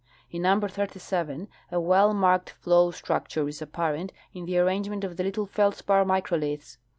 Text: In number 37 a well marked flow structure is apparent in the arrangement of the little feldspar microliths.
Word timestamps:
In 0.31 0.41
number 0.41 0.67
37 0.67 1.47
a 1.71 1.79
well 1.79 2.11
marked 2.15 2.49
flow 2.49 2.89
structure 2.89 3.47
is 3.47 3.61
apparent 3.61 4.11
in 4.33 4.45
the 4.45 4.57
arrangement 4.57 5.03
of 5.03 5.15
the 5.15 5.23
little 5.23 5.45
feldspar 5.45 6.05
microliths. 6.05 6.77